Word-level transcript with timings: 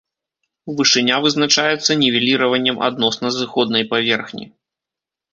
Вышыня 0.77 1.17
вызначаецца 1.25 1.97
нівеліраваннем 2.03 2.77
адносна 2.87 3.27
зыходнай 3.35 3.83
паверхні. 3.93 4.45